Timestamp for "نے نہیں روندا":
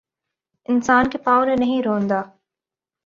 1.45-2.19